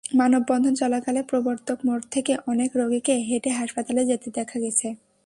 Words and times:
মানববন্ধন 0.15 0.73
চলাকালে 0.73 1.21
প্রবর্তক 1.23 1.77
মোড় 1.85 2.03
থেকে 2.11 2.33
অনেক 2.47 2.69
রোগীকে 2.75 3.13
হেঁটে 3.19 3.51
হাসপাতালে 3.51 4.01
যেতে 4.05 4.27
দেখা 4.35 4.57
গেছে। 4.59 4.87